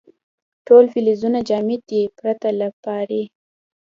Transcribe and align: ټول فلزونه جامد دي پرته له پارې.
ټول 0.67 0.83
فلزونه 0.93 1.39
جامد 1.49 1.81
دي 1.89 2.01
پرته 2.19 2.47
له 2.59 2.67
پارې. 2.83 3.23